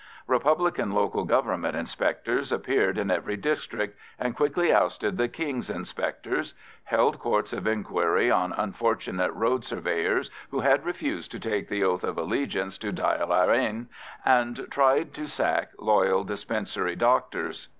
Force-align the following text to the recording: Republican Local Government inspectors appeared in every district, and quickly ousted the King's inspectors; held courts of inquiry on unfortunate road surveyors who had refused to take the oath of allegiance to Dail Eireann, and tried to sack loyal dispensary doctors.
Republican 0.25 0.93
Local 0.93 1.25
Government 1.25 1.75
inspectors 1.75 2.51
appeared 2.51 2.97
in 2.97 3.11
every 3.11 3.37
district, 3.37 3.95
and 4.17 4.35
quickly 4.35 4.73
ousted 4.73 5.15
the 5.19 5.27
King's 5.27 5.69
inspectors; 5.69 6.55
held 6.85 7.19
courts 7.19 7.53
of 7.53 7.67
inquiry 7.67 8.31
on 8.31 8.51
unfortunate 8.53 9.31
road 9.33 9.63
surveyors 9.63 10.31
who 10.49 10.61
had 10.61 10.83
refused 10.85 11.29
to 11.33 11.39
take 11.39 11.67
the 11.67 11.83
oath 11.83 12.03
of 12.03 12.17
allegiance 12.17 12.79
to 12.79 12.91
Dail 12.91 13.27
Eireann, 13.29 13.89
and 14.25 14.65
tried 14.71 15.13
to 15.13 15.27
sack 15.27 15.69
loyal 15.77 16.23
dispensary 16.23 16.95
doctors. 16.95 17.67